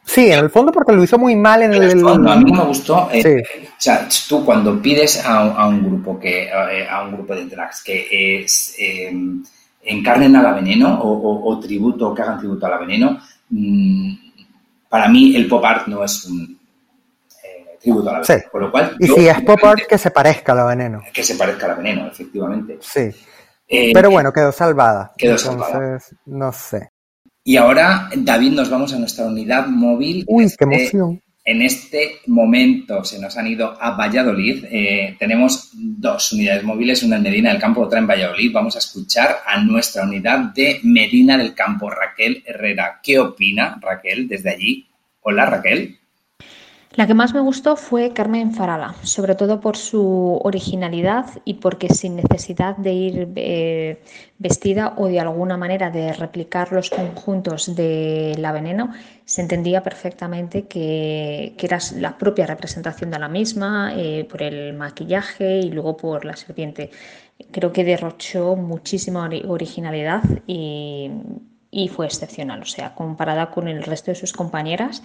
[0.04, 2.06] Sí, en el fondo porque lo hizo muy mal en el...
[2.08, 3.10] a mí me gustó.
[3.14, 7.46] Eh, o sea, tú cuando pides a, un grupo que eh, a un grupo de
[7.46, 9.44] drags que es, em,
[9.84, 14.14] encarnen a la veneno o, tributo, que hagan tributo a la veneno, mm,
[14.90, 16.60] para mí el pop art no es un
[17.44, 18.50] eh, tributo a la veneno.
[18.52, 21.02] Con lo cual, y si es pop art, que se parezca a la veneno.
[21.14, 22.78] Que se parezca a la veneno, efectivamente.
[22.82, 23.12] Sí.
[23.94, 25.14] Pero bueno, quedó salvada.
[25.18, 26.90] Quedó Entonces, no sé.
[27.44, 30.26] Y ahora, David, nos vamos a nuestra unidad móvil.
[30.28, 31.22] Uy, qué este emoción.
[31.44, 34.66] En este momento se nos han ido a Valladolid.
[34.70, 38.52] Eh, tenemos dos unidades móviles, una en Medina del Campo, otra en Valladolid.
[38.54, 43.00] Vamos a escuchar a nuestra unidad de Medina del Campo, Raquel Herrera.
[43.02, 44.88] ¿Qué opina Raquel desde allí?
[45.22, 46.01] Hola, Raquel.
[46.94, 51.88] La que más me gustó fue Carmen Farala, sobre todo por su originalidad y porque
[51.88, 54.04] sin necesidad de ir eh,
[54.40, 58.92] vestida o de alguna manera de replicar los conjuntos de la veneno,
[59.24, 65.60] se entendía perfectamente que, era la propia representación de la misma, eh, por el maquillaje
[65.60, 66.92] y luego por la serpiente.
[67.52, 71.10] Creo que derrochó muchísima originalidad y,
[71.72, 75.02] y fue excepcional, o sea, comparada con el resto de sus compañeras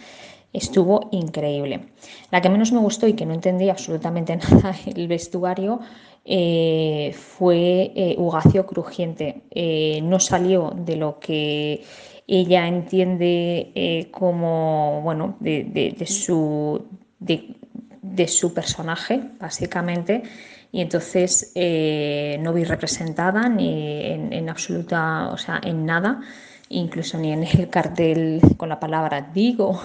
[0.53, 1.89] estuvo increíble.
[2.31, 5.81] La que menos me gustó y que no entendí absolutamente nada el vestuario
[6.25, 9.43] eh, fue eh, Ugacio Crujiente.
[9.51, 11.85] Eh, no salió de lo que
[12.27, 16.85] ella entiende como, bueno, de, su,
[17.21, 20.25] de, su personaje, básicamente.
[20.73, 26.21] Y entonces no vi representada ni en, en absoluta, o sea, en nada,
[26.69, 29.81] incluso ni en el cartel con la palabra digo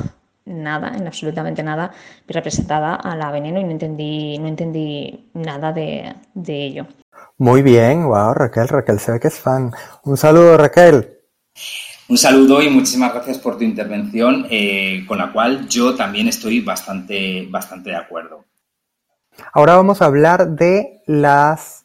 [0.45, 1.91] nada, en absolutamente nada,
[2.27, 6.15] representada a la veneno y no entendí, no entendí nada de,
[6.45, 6.87] ello.
[7.37, 9.71] Muy bien, wow, Raquel, Raquel se ve que es fan.
[10.03, 11.17] Un saludo, Raquel.
[12.07, 16.59] Un saludo y muchísimas gracias por tu intervención, eh, con la cual yo también estoy
[16.59, 18.45] bastante, bastante de acuerdo.
[19.53, 21.80] Ahora vamos a hablar de las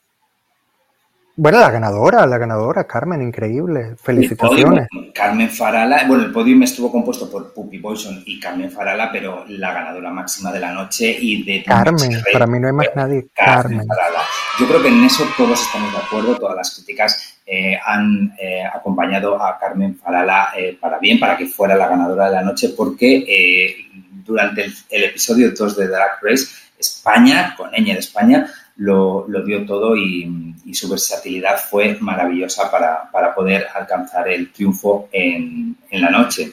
[1.39, 3.95] Bueno, la ganadora, la ganadora, Carmen, increíble.
[4.03, 4.89] Felicitaciones.
[4.89, 9.45] Podium, Carmen Farala, bueno, el podium estuvo compuesto por Puppy Poison y Carmen Farala, pero
[9.49, 11.63] la ganadora máxima de la noche y de...
[11.63, 13.29] Carmen, para mí no hay más nadie.
[13.35, 13.81] Carmen.
[13.81, 13.87] Carmen.
[13.87, 14.21] Farala.
[14.59, 18.63] Yo creo que en eso todos estamos de acuerdo, todas las críticas eh, han eh,
[18.65, 22.71] acompañado a Carmen Farala eh, para bien, para que fuera la ganadora de la noche,
[22.75, 23.77] porque eh,
[24.25, 26.47] durante el, el, episodio 2 de Drag Race,
[26.79, 32.71] España, con ñ de España, lo, lo dio todo y, y, su versatilidad fue maravillosa
[32.71, 36.53] para, para poder alcanzar el triunfo en, en la noche.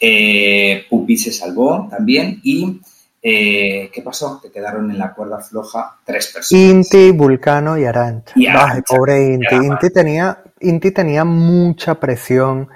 [0.00, 2.80] Eh, Pupi se salvó también y
[3.20, 4.40] eh, ¿qué pasó?
[4.40, 6.52] Que quedaron en la cuerda floja tres personas.
[6.52, 8.32] Inti, Vulcano y Arancha.
[8.36, 8.74] Y Arancha.
[8.74, 9.54] Ay, pobre Inti.
[9.56, 12.68] Inti tenía, Inti tenía mucha presión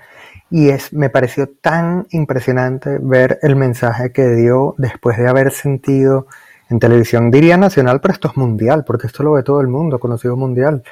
[0.50, 6.26] y es, me pareció tan impresionante ver el mensaje que dio después de haber sentido
[6.72, 10.00] en televisión, diría nacional, pero esto es mundial, porque esto lo ve todo el mundo,
[10.00, 10.82] conocido mundial.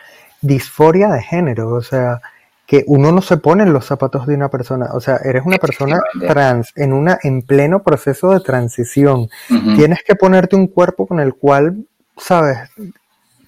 [0.41, 2.21] Disforia de género, o sea,
[2.67, 5.57] que uno no se pone en los zapatos de una persona, o sea, eres una
[5.57, 9.29] persona trans en una en pleno proceso de transición.
[9.51, 9.77] Uh -huh.
[9.77, 11.85] Tienes que ponerte un cuerpo con el cual,
[12.17, 12.59] sabes,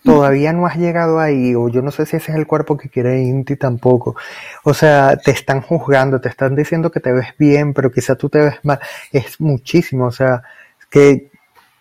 [0.02, 2.88] todavía no has llegado ahí, o yo no sé si ese es el cuerpo que
[2.88, 4.16] quiere Inti tampoco.
[4.64, 8.28] O sea, te están juzgando, te están diciendo que te ves bien, pero quizá tú
[8.28, 8.80] te ves mal.
[9.12, 10.42] Es muchísimo, o sea,
[10.90, 11.30] que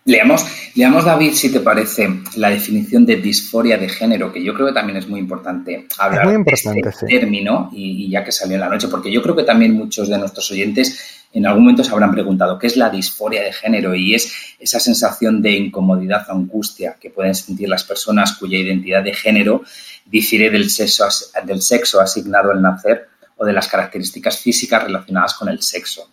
[0.04, 4.66] Leamos, leamos, David, si te parece, la definición de disforia de género, que yo creo
[4.66, 7.18] que también es muy importante hablar muy importante, de este sí.
[7.20, 10.08] término, y, y, ya que salió en la noche, porque yo creo que también muchos
[10.08, 13.94] de nuestros oyentes en algún momento se habrán preguntado qué es la disforia de género,
[13.94, 19.04] y es esa sensación de incomodidad o angustia que pueden sentir las personas cuya identidad
[19.04, 19.62] de género
[20.04, 21.06] difiere del sexo,
[21.44, 26.10] del sexo asignado al nacer o de las características físicas relacionadas con el sexo.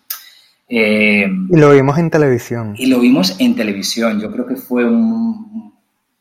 [0.72, 2.74] Eh, y lo vimos en televisión.
[2.78, 4.20] Y lo vimos en televisión.
[4.20, 5.74] Yo creo que fue un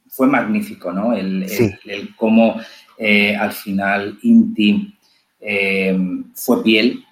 [0.07, 1.13] fue magnífico, ¿no?
[1.13, 1.71] El, sí.
[1.85, 2.59] el, el cómo
[2.97, 4.93] eh, al final Inti
[5.39, 5.97] eh,
[6.33, 7.05] fue piel,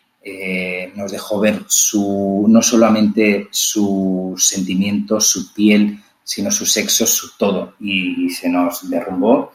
[0.96, 7.76] nos dejó ver su no solamente sus sentimientos, su piel, sino su sexo, su todo.
[7.80, 9.54] Y, y se nos derrumbó.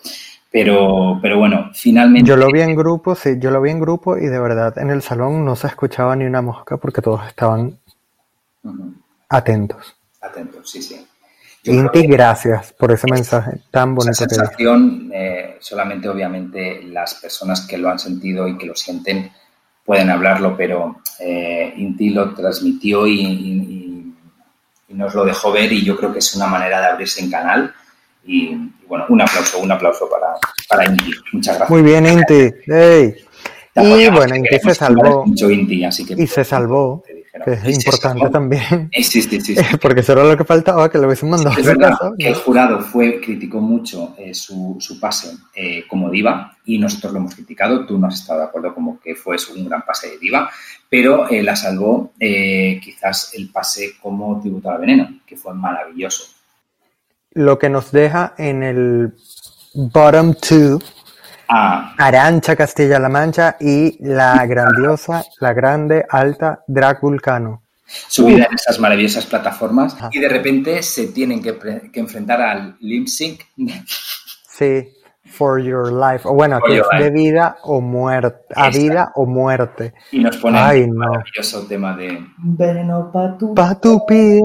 [0.53, 2.29] Pero, pero bueno, finalmente.
[2.29, 4.91] Yo lo vi en grupo, sí, yo lo vi en grupo y de verdad en
[4.91, 7.79] el salón no se escuchaba ni una mosca porque todos estaban
[8.63, 8.95] uh -huh.
[9.31, 9.97] atentos.
[10.21, 11.07] Atentos, sí, sí.
[11.65, 14.11] Yo Inti, gracias por ese mensaje tan bonito.
[14.11, 19.31] Esa sensación, eh, solamente obviamente las personas que lo han sentido y que lo sienten
[19.85, 24.15] pueden hablarlo, pero eh, Inti lo transmitió y, y,
[24.89, 27.31] y, nos lo dejó ver y yo creo que es una manera de abrirse en
[27.31, 27.75] canal
[28.27, 28.55] y,
[28.93, 30.35] bueno, un aplauso, un aplauso para,
[30.69, 31.13] para Inti.
[31.33, 31.71] Muchas gracias.
[31.71, 32.55] Muy bien, Inti.
[32.67, 33.15] Hey.
[33.75, 35.25] Y bueno, Inti se salvó.
[35.25, 37.03] Mucho Inti, así que, y se salvó,
[37.43, 38.91] que es importante también.
[39.03, 41.59] Sí, sí, sí, Porque eso era lo que faltaba, que lo hubiesen mandado.
[41.59, 46.55] Es verdad que el jurado fue, criticó mucho eh, su, su, pase eh, como diva
[46.67, 47.87] y nosotros lo hemos criticado.
[47.87, 50.51] Tú no has estado de acuerdo como que fue un gran pase de diva,
[50.91, 56.32] pero eh, la salvó eh, quizás el pase como tributo al veneno, que fue maravilloso
[57.35, 59.15] lo que nos deja en el
[59.75, 60.79] bottom two
[61.49, 61.95] ah.
[61.99, 67.63] Arancha Castilla-La Mancha y la grandiosa, la grande, alta Drag Vulcano.
[67.85, 70.09] Subida en esas maravillosas plataformas Ajá.
[70.13, 71.59] y de repente se tienen que,
[71.93, 73.43] que enfrentar al lip sync.
[74.49, 74.89] Sí,
[75.33, 76.27] for your life.
[76.29, 77.05] O bueno, que es life.
[77.05, 78.79] de vida o muerte, a Esta.
[78.83, 79.95] vida o muerte.
[80.13, 81.09] Y nos pone Ay, un no.
[81.09, 84.41] maravilloso tema de veneno pa tu, pa tu pie.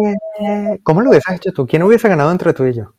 [0.84, 1.66] ¿Cómo lo hubieses hecho tú?
[1.68, 2.94] ¿Quién hubiese ganado entre tú y yo?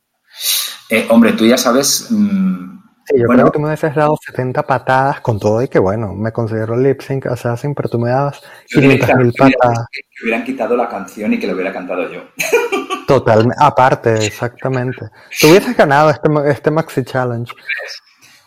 [0.91, 2.09] Eh, hombre, tú ya sabes.
[2.11, 2.78] Mmm,
[3.09, 5.79] sí, yo bueno, creo que tú me hubieses dado 70 patadas con todo y que
[5.79, 9.87] bueno, me considero lip sync assassin, pero tú me dabas 500 mil patadas.
[9.91, 12.23] Que, que hubieran quitado la canción y que lo hubiera cantado yo.
[13.07, 15.07] Totalmente, aparte, exactamente.
[15.41, 17.53] Tú hubieses ganado este, este Maxi Challenge.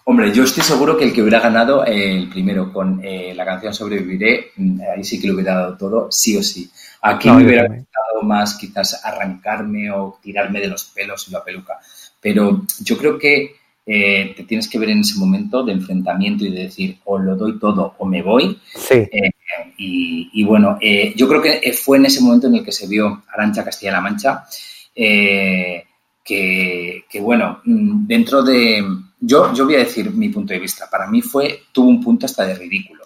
[0.04, 3.46] Hombre, yo estoy seguro que el que hubiera ganado eh, el primero con eh, la
[3.46, 6.70] canción Sobreviviré, mm, ahí sí que lo hubiera dado todo, sí o sí.
[7.02, 11.44] Aquí no, me hubiera gustado más quizás arrancarme o tirarme de los pelos en la
[11.44, 11.80] peluca.
[12.20, 16.52] Pero yo creo que eh, te tienes que ver en ese momento de enfrentamiento y
[16.52, 18.60] de decir o lo doy todo o me voy.
[18.76, 18.96] Sí.
[18.96, 19.32] Eh,
[19.78, 22.88] y, y, bueno, eh, yo creo que fue en ese momento en el que se
[22.88, 24.46] vio Arancha Castilla-La Mancha
[24.94, 28.86] que, que, bueno, mm, dentro de...
[29.20, 30.88] Yo, yo voy a decir mi punto de vista.
[30.90, 33.06] Para mí fue, tuvo un punto hasta de ridículo.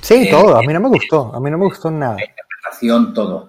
[0.00, 0.56] Sí, todo.
[0.56, 1.34] A mí no me gustó.
[1.34, 2.16] A mí no me gustó nada.
[2.16, 3.48] La interpretación, todo.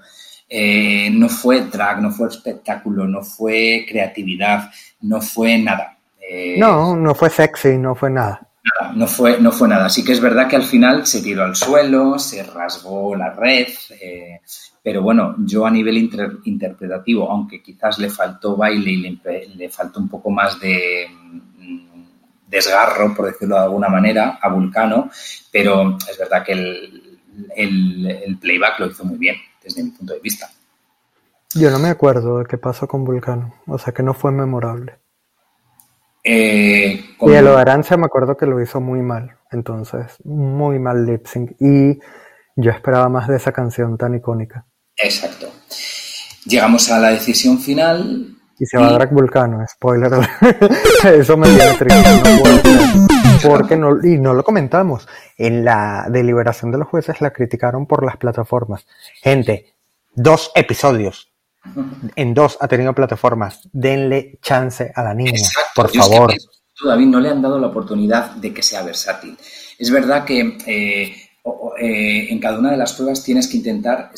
[1.11, 4.69] No fue drag, no fue espectáculo, no fue creatividad,
[5.01, 5.94] no fue nada.
[6.29, 8.47] Eh, no, no fue sexy, no fue nada.
[8.79, 8.93] nada.
[8.93, 9.89] No fue, no fue nada.
[9.89, 13.67] Sí que es verdad que al final se tiró al suelo, se rasgó la red,
[14.01, 14.41] eh,
[14.81, 19.69] pero bueno, yo a nivel inter interpretativo, aunque quizás le faltó baile y le, le
[19.69, 21.07] faltó un poco más de,
[22.47, 25.09] desgarro, por decirlo de alguna manera, a Vulcano,
[25.51, 27.19] pero es verdad que el,
[27.55, 30.49] el, playback lo hizo muy bien, desde mi punto de vista.
[31.53, 34.97] Yo no me acuerdo de qué pasó con Vulcano, o sea que no fue memorable.
[36.27, 41.27] Eh, y el Arancha me acuerdo que lo hizo muy mal, entonces, muy mal lip
[41.27, 41.51] sync.
[41.59, 41.99] Y
[42.55, 44.65] yo esperaba más de esa canción tan icónica.
[44.97, 45.47] Exacto.
[46.45, 48.31] Llegamos a la decisión final.
[48.57, 50.11] Y se va a Drag Vulcano, spoiler.
[51.03, 52.09] Eso me tiene triste.
[53.43, 55.07] No porque no, y no lo comentamos.
[55.37, 58.87] En la deliberación de los jueces la criticaron por las plataformas.
[59.21, 59.75] Gente,
[60.15, 61.34] dos episodios
[62.15, 63.67] en dos ha tenido plataformas.
[63.71, 66.33] Denle chance a la niña, por favor.
[66.73, 69.37] todavía no le han dado la oportunidad de que sea versátil.
[69.77, 71.15] Es verdad que eh,
[71.77, 74.11] eh, en cada una de las pruebas tienes que intentar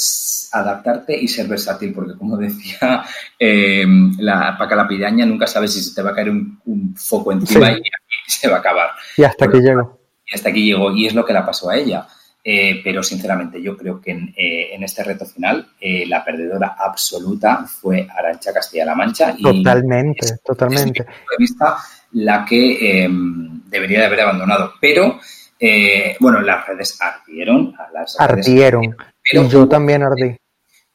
[0.52, 3.04] adaptarte y ser versátil, porque como decía
[3.40, 3.86] eh,
[4.20, 7.72] la Paca la Pidaña, nunca sabes si se te va a caer un, foco encima
[7.72, 7.82] y
[8.28, 8.90] se va a acabar.
[9.18, 10.00] Y hasta aquí llegó.
[10.26, 12.08] Y hasta aquí llegó, y es lo que le pasó a ella.
[12.44, 17.66] Eh, pero sinceramente yo creo que en, eh, este reto final eh, la perdedora absoluta
[17.66, 19.36] fue Arancha Castilla-La Mancha.
[19.36, 21.04] Totalmente, totalmente.
[21.04, 21.78] Desde mi punto de vista,
[22.14, 24.74] la que em, debería de haber abandonado.
[24.80, 25.20] Pero,
[26.20, 27.74] bueno, las redes ardieron.
[27.94, 28.84] Las ardieron.
[28.84, 30.38] y yo también ardí.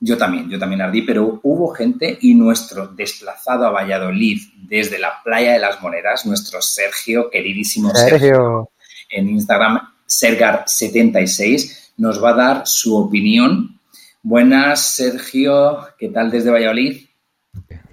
[0.04, 5.22] Yo también, yo también ardí, pero hubo gente y nuestro desplazado a Valladolid desde la
[5.22, 8.70] playa de las Monedas, nuestro Sergio, queridísimo Sergio
[9.10, 9.80] en Instagram,
[10.20, 13.80] Sergar76 nos va a dar su opinión.
[14.22, 17.06] Buenas, Sergio, ¿qué tal desde Valladolid?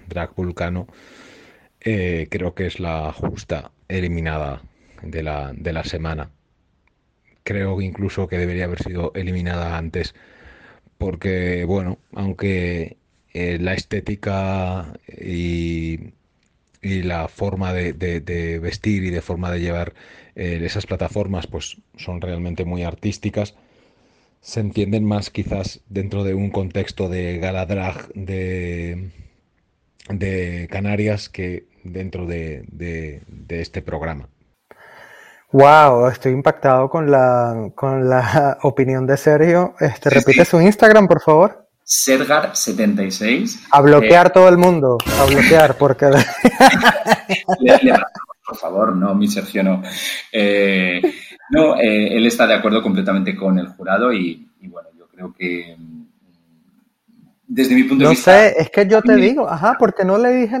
[0.06, 0.86] Drag Vulcano,
[1.80, 4.62] eh, creo que es la justa eliminada
[5.02, 6.30] de la, de la semana.
[7.42, 10.14] Creo incluso que debería haber sido eliminada antes,
[10.98, 12.98] porque, bueno, aunque
[13.32, 16.12] eh, la estética y,
[16.82, 19.94] y la forma de, de, vestir y de forma de llevar
[20.40, 23.54] eh, esas plataformas pues son realmente muy artísticas
[24.40, 29.10] se entienden más quizás dentro de un contexto de gala drag de,
[30.08, 33.22] de Canarias que dentro de, de,
[33.60, 34.28] este programa.
[35.52, 39.74] Wow, estoy impactado con la, con la opinión de Sergio.
[39.80, 41.66] Este, repite su Instagram, por favor.
[41.84, 43.66] Sergar76.
[43.70, 46.06] A bloquear eh, todo el mundo, a bloquear, porque...
[48.50, 49.80] por favor, no, mi Sergio no.
[50.32, 51.00] Eh,
[51.50, 55.76] no, eh, él está de acuerdo completamente con el jurado y, bueno, yo creo que
[55.78, 56.02] mm,
[57.46, 58.32] desde mi punto de vista...
[58.32, 60.58] No sé, es que yo te digo, ajá, porque no le dije,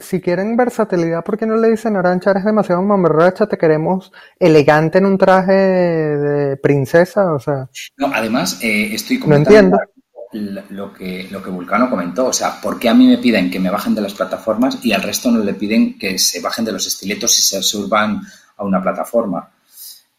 [0.00, 4.98] si quieren versatilidad, ¿por qué no le dicen, Arancha, eres demasiado mamarracha, te queremos elegante
[4.98, 7.32] en un traje de princesa?
[7.32, 7.68] O sea...
[7.96, 9.70] No, además, eh, estoy completamente...
[9.70, 9.99] No entiendo
[10.32, 12.26] lo que, lo que Vulcano comentó.
[12.26, 14.92] O sea, ¿por qué a mí me piden que me bajen de las plataformas y
[14.92, 18.20] al resto no le piden que se bajen de los estiletos y se suban
[18.56, 19.48] a una plataforma?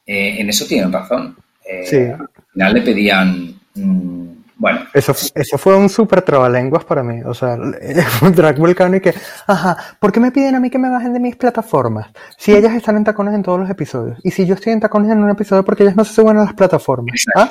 [0.05, 1.35] Eh, en eso tienen razón.
[1.65, 3.59] Eh, al final le pedían.
[3.75, 4.81] Mm, bueno.
[4.93, 7.21] Eso, eso fue un súper trabalenguas para mí.
[7.23, 7.55] O sea,
[8.21, 9.13] un drag vulcano y que,
[9.47, 12.11] ajá, ¿por qué me piden a mí que me bajen de mis plataformas?
[12.37, 14.19] Si ellas están en tacones en todos los episodios.
[14.23, 16.43] Y si yo estoy en tacones en un episodio, porque ellas no se suben a
[16.43, 17.25] las plataformas?
[17.35, 17.49] ¿Ah?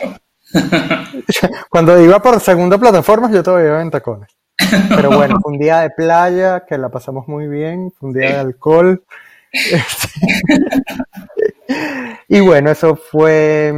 [1.70, 4.30] Cuando iba por segunda plataforma, yo todavía iba en tacones.
[4.88, 8.30] Pero bueno, fue un día de playa que la pasamos muy bien, fue un día
[8.30, 9.03] de alcohol.
[12.28, 13.74] y bueno, eso fue.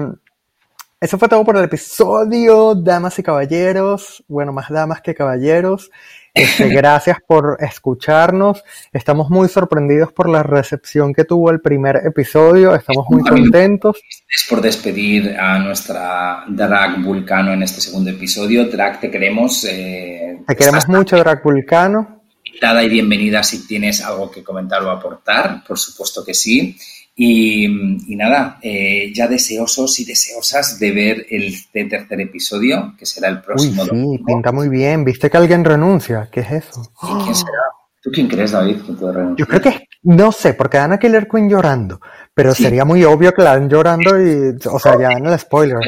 [1.01, 4.23] Eso fue todo por el episodio, damas y caballeros.
[4.29, 5.91] Bueno, más damas que caballeros.
[6.35, 8.65] Este, gracias por escucharnos.
[8.93, 12.75] Estamos muy sorprendidos por la recepción que tuvo el primer episodio.
[12.75, 14.01] Estamos muy contentos.
[14.29, 18.67] Es por despedir a nuestra Drag Vulcano en este segundo episodio.
[18.67, 19.65] Drag, te queremos.
[19.65, 22.23] Eh, te queremos mucho, Drag Vulcano.
[22.45, 25.63] Invitada y bienvenida si tienes algo que comentar o aportar.
[25.69, 26.79] Por supuesto que sí.
[27.15, 27.69] Y,
[28.17, 33.83] nada, eh, ya deseosos y deseosas de ver el tercer episodio, que será el próximo.
[33.93, 35.05] Uy, sí, pinta muy bien.
[35.05, 36.29] ¿Viste que alguien renuncia?
[36.33, 36.93] ¿Qué es eso?
[36.99, 37.63] ¿Quién será?
[38.03, 39.37] ¿Tú quién crees, David, que puede renunciar?
[39.37, 42.01] Yo creo que, no sé, porque dan a Killer Queen llorando,
[42.35, 45.79] pero sería muy obvio que la dan llorando y, o sea, ya en el spoiler.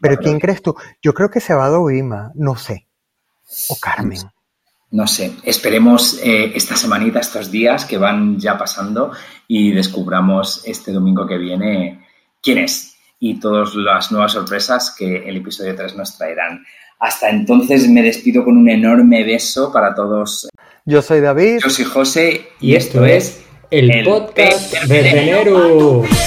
[0.00, 0.74] Pero ¿quién crees tú?
[1.00, 2.88] Yo creo que se va a Dovima, no sé.
[3.70, 4.18] O Carmen
[4.92, 9.10] no sé, esperemos eh, esta semanita, estos días que van ya pasando
[9.48, 12.06] y descubramos este domingo que viene
[12.42, 16.64] quién es y todas las nuevas sorpresas que el episodio 3 nos traerán.
[16.98, 20.48] Hasta entonces me despido con un enorme beso para todos.
[20.84, 21.60] Yo soy David.
[21.62, 26.21] Yo soy José y, esto, es el, podcast de